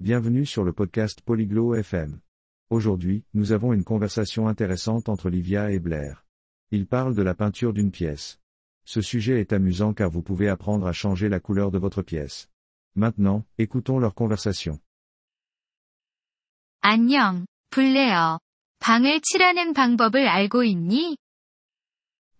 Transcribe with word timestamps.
Bienvenue 0.00 0.45
sur 0.47 0.63
le 0.63 0.73
podcast 0.73 1.21
Polyglot 1.21 1.75
FM. 1.75 2.19
Aujourd'hui, 2.71 3.23
nous 3.35 3.51
avons 3.51 3.71
une 3.73 3.83
conversation 3.83 4.47
intéressante 4.47 5.09
entre 5.09 5.29
Livia 5.29 5.71
et 5.71 5.79
Blair. 5.79 6.25
Ils 6.71 6.87
parlent 6.87 7.13
de 7.13 7.21
la 7.21 7.35
peinture 7.35 7.71
d'une 7.73 7.91
pièce. 7.91 8.39
Ce 8.83 9.01
sujet 9.01 9.39
est 9.39 9.53
amusant 9.53 9.93
car 9.93 10.09
vous 10.09 10.23
pouvez 10.23 10.49
apprendre 10.49 10.87
à 10.87 10.93
changer 10.93 11.29
la 11.29 11.39
couleur 11.39 11.69
de 11.69 11.77
votre 11.77 12.01
pièce. 12.01 12.49
Maintenant, 12.95 13.45
écoutons 13.59 13.99
leur 13.99 14.15
conversation. 14.15 14.79
안녕, 16.81 17.45
블레어. 17.69 18.39
방을 18.79 19.21
칠하는 19.21 19.73
방법을 19.73 20.27
알고 20.27 20.63
있니? 20.63 21.15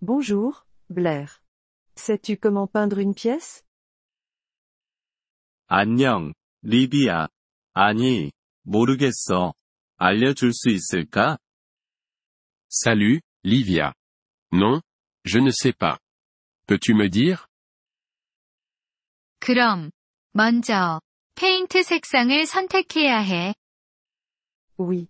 Bonjour, 0.02 0.66
Blair. 0.90 1.28
Sais-tu 1.96 2.38
comment 2.38 2.66
peindre 2.68 2.98
une 2.98 3.14
pièce 3.14 3.62
안녕, 5.68 6.34
리비야. 6.64 7.28
아니, 7.74 8.32
모르겠어. 8.64 9.54
알려줄 9.98 10.54
수 10.54 10.70
있을까? 10.70 11.38
Salut, 12.70 13.22
Livia. 13.44 13.94
Non, 14.54 14.82
je 15.26 15.40
ne 15.40 15.52
sais 15.52 15.74
pas. 15.78 15.98
Peux-tu 16.68 16.94
me 16.96 17.10
dire 17.10 17.46
그럼, 19.40 19.92
먼저, 20.34 21.02
페인트 21.36 21.84
색상을 21.84 22.46
선택해야 22.46 23.20
해. 23.20 23.54
Oui. 24.78 25.08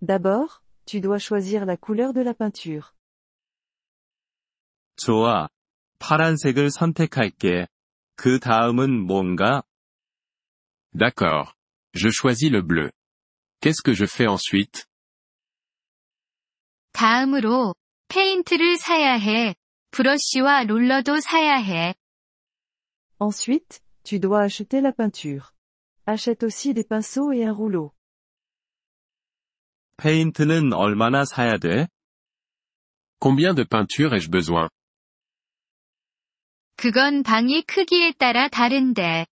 D'abord, 0.00 0.60
tu 0.86 1.00
dois 1.00 1.18
choisir 1.18 1.64
la 1.64 1.76
couleur 1.76 2.12
de 2.12 2.22
la 2.22 2.34
peinture. 2.34 2.86
좋아. 4.96 5.48
파란색을 5.98 6.70
선택할게. 6.70 7.66
그 8.16 8.38
다음은 8.38 9.06
뭔가? 9.06 9.62
D'accord. 10.92 11.52
Je 11.93 12.09
choisis 12.09 12.51
le 12.51 12.61
bleu. 12.61 12.91
Qu'est-ce 13.61 13.81
que 13.81 13.93
je 13.93 14.05
fais 14.05 14.27
ensuite 14.27 14.85
다음으로, 16.93 17.75
페인트를 18.07 18.77
사야 18.77 19.13
해. 19.13 19.55
브러쉬와 19.91 20.63
롤러도 20.63 21.19
사야 21.19 21.55
해. 21.57 21.93
Ensuite, 23.19 23.79
tu 24.03 24.19
dois 24.19 24.43
acheter 24.45 24.81
la 24.81 24.91
peinture. 24.93 25.51
Achète 26.05 26.43
aussi 26.43 26.73
des 26.73 26.83
pinceaux 26.83 27.31
et 27.33 27.43
un 27.45 27.51
rouleau. 27.53 27.91
페인트는 29.97 30.73
얼마나 30.73 31.25
사야 31.25 31.57
돼? 31.57 31.87
Combien 33.19 33.53
de 33.55 33.63
peinture 33.63 34.13
ai-je 34.13 34.29
besoin 34.29 34.69
그건 36.77 37.23
방이 37.23 37.63
크기에 37.63 38.11
따라 38.19 38.49
다른데. 38.49 39.25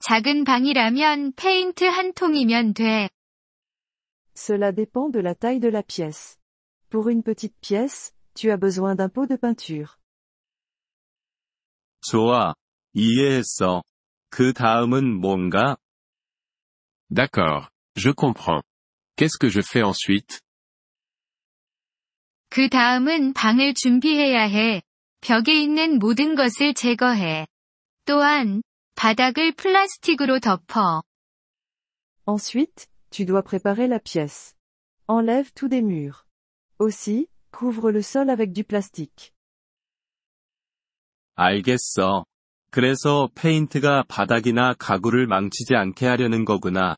작은 0.00 0.44
방이라면 0.44 1.32
페인트 1.32 1.84
한 1.84 2.12
통이면 2.12 2.74
돼. 2.74 3.08
Cela 4.34 4.72
dépend 4.72 5.12
de 5.12 5.20
la 5.20 5.34
taille 5.34 5.60
de 5.60 5.68
la 5.68 5.82
pièce. 5.82 6.36
Pour 6.90 7.08
une 7.10 7.22
petite 7.22 7.56
pièce, 7.60 8.12
tu 8.34 8.50
as 8.50 8.56
besoin 8.56 8.94
d'un 8.94 9.08
pot 9.08 9.26
de 9.26 9.36
peinture. 9.36 9.96
좋아. 12.00 12.54
이해했어. 12.94 13.82
그 14.30 14.52
다음은 14.52 15.20
뭔가? 15.20 15.76
D'accord. 17.10 17.68
Je 17.96 18.12
comprends. 18.12 18.62
Qu'est-ce 19.16 19.38
que 19.38 19.48
je 19.50 19.60
fais 19.60 19.82
ensuite 19.82 20.38
그 22.50 22.68
다음은 22.68 23.34
방을 23.34 23.74
준비해야 23.74 24.42
해. 24.44 24.82
벽에 25.20 25.60
있는 25.60 25.98
모든 25.98 26.34
것을 26.34 26.72
제거해. 26.72 27.46
또한, 28.06 28.62
바닥을 28.97 29.53
플라스틱으로 29.53 30.39
덮어. 30.39 31.03
Ensuite, 32.25 32.87
tu 33.09 33.25
dois 33.25 33.43
préparer 33.43 33.87
la 33.87 33.99
pièce. 33.99 34.55
Enlève 35.07 35.51
tout 35.53 35.67
des 35.67 35.81
murs. 35.81 36.25
Aussi, 36.79 37.27
couvre 37.51 37.91
le 37.91 38.01
sol 38.01 38.29
avec 38.29 38.53
du 38.53 38.63
plastique. 38.63 39.31
알겠어. 41.35 42.25
그래서 42.71 43.29
페인트가 43.35 44.03
바닥이나 44.07 44.73
가구를 44.73 45.27
망치지 45.27 45.75
않게 45.75 46.07
하려는 46.07 46.45
거구나. 46.45 46.95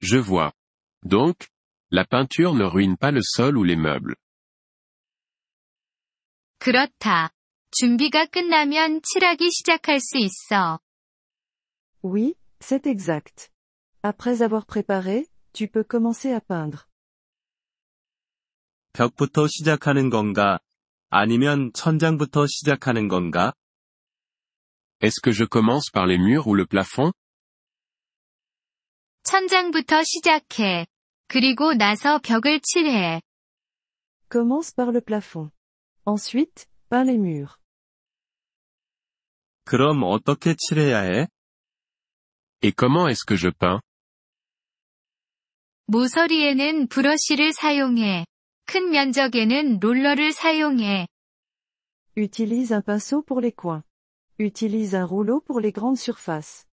Je 0.00 0.18
vois. 0.18 0.52
Donc, 1.04 1.48
la 1.90 2.04
peinture 2.04 2.54
ne 2.54 2.64
ruine 2.64 2.96
pas 2.96 3.12
le 3.12 3.20
sol 3.22 3.56
ou 3.56 3.64
les 3.64 3.76
meubles. 3.76 4.16
그렇다. 6.58 7.30
준비가 7.71 8.25
끝나면 8.25 9.01
칠하기 9.01 9.51
시작할 9.51 9.99
수 9.99 10.17
있어. 10.17 10.79
Oui, 12.01 12.35
c'est 12.59 12.87
exact. 12.87 13.49
Après 14.01 14.41
avoir 14.41 14.65
préparé, 14.65 15.25
tu 15.53 15.67
peux 15.67 15.83
commencer 15.83 16.33
à 16.33 16.39
peindre. 16.39 16.85
벽부터 18.93 19.47
시작하는 19.47 20.09
건가? 20.09 20.59
아니면 21.09 21.71
천장부터 21.73 22.47
시작하는 22.47 23.07
건가? 23.07 23.53
Est-ce 25.01 25.21
que 25.21 25.31
je 25.31 25.45
commence 25.45 25.91
par 25.91 26.07
les 26.07 26.17
murs 26.17 26.47
ou 26.47 26.55
le 26.55 26.65
plafond 26.65 27.11
천장부터 29.23 30.03
시작해. 30.03 30.87
그리고 31.27 31.73
나서 31.73 32.19
벽을 32.19 32.61
칠해. 32.61 33.21
Commence 34.31 34.73
par 34.73 34.91
le 34.91 35.01
plafond. 35.01 35.51
Ensuite, 36.05 36.65
peins 36.88 37.04
les 37.04 37.18
murs. 37.18 37.56
그럼 39.64 40.02
어떻게 40.02 40.54
칠해야 40.54 41.00
해? 41.02 41.28
Et 42.62 42.74
comment 42.76 43.08
est-ce 43.08 43.24
que 43.26 43.36
je 43.36 43.50
peins 43.50 43.80
모서리에는 45.86 46.88
브러쉬를 46.88 47.52
사용해. 47.52 48.24
큰 48.66 48.90
면적에는 48.90 49.80
롤러를 49.80 50.32
사용해. 50.32 51.06
Utilise 52.16 52.72
un 52.72 52.82
pinceau 52.82 53.22
pour 53.22 53.40
les 53.40 53.52
coins. 53.54 53.82
Utilise 54.38 54.94
un 54.94 55.04
rouleau 55.04 55.40
pour 55.40 55.60
les 55.60 55.72
grandes 55.72 56.00
surfaces. 56.00 56.66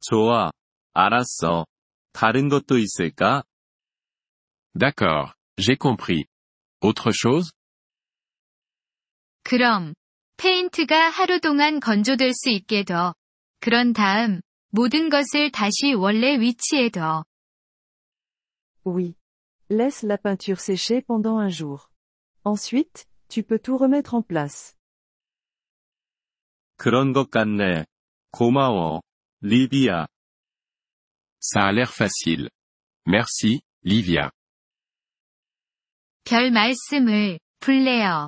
좋아. 0.00 0.50
알았어. 0.94 1.66
다른 2.12 2.48
것도 2.48 2.78
있을까? 2.78 3.44
D'accord. 4.74 5.34
J'ai 5.58 5.76
compris. 5.76 6.24
Autre 6.80 7.12
chose 7.12 7.52
그럼, 9.47 9.93
페인트가 10.35 11.09
하루 11.09 11.39
동안 11.39 11.79
건조될 11.79 12.33
수 12.33 12.49
있게 12.49 12.83
둬. 12.83 13.15
그런 13.61 13.93
다음, 13.93 14.41
모든 14.71 15.07
것을 15.07 15.51
다시 15.53 15.93
원래 15.93 16.37
위치에 16.37 16.89
둬. 16.89 17.23
Oui. 18.83 19.13
Laisse 19.69 20.03
la 20.05 20.17
peinture 20.17 20.59
sécher 20.59 21.01
pendant 21.01 21.39
un 21.39 21.47
jour. 21.47 21.87
Ensuite, 22.43 23.05
tu 23.29 23.41
peux 23.41 23.57
tout 23.57 23.77
remettre 23.77 24.15
en 24.15 24.21
place. 24.21 24.75
그런 26.75 27.13
것 27.13 27.31
같네. 27.31 27.85
고마워. 28.31 29.01
리비야. 29.41 30.07
Ça 31.39 31.67
a 31.67 31.71
l'air 31.71 31.93
facile. 31.93 32.49
Merci, 33.07 33.61
Livia. 33.85 34.29
별 36.25 36.51
말씀을, 36.51 37.39
블레어. 37.61 38.27